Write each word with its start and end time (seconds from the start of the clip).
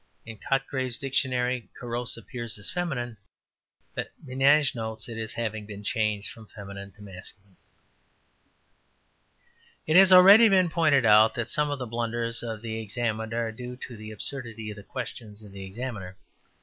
In 0.25 0.39
Cotgrave's 0.39 0.97
Dictionary 0.97 1.69
carosse 1.79 2.17
appears 2.17 2.57
as 2.57 2.71
feminine, 2.71 3.17
but 3.93 4.11
Mnage 4.25 4.73
notes 4.73 5.07
it 5.07 5.15
as 5.15 5.33
having 5.33 5.67
been 5.67 5.83
changed 5.83 6.31
from 6.31 6.47
feminine 6.47 6.91
to 6.93 7.03
masculine. 7.03 7.55
It 9.85 9.97
has 9.97 10.11
already 10.11 10.49
been 10.49 10.71
pointed 10.71 11.05
out 11.05 11.35
that 11.35 11.51
some 11.51 11.69
of 11.69 11.77
the 11.77 11.85
blunders 11.85 12.41
of 12.41 12.63
the 12.63 12.79
examined 12.81 13.35
are 13.35 13.51
due 13.51 13.75
to 13.75 13.95
the 13.95 14.09
absurdity 14.09 14.71
of 14.71 14.77
the 14.77 14.81
questions 14.83 15.43
of 15.43 15.51
the 15.51 15.63
examiner. 15.63 16.17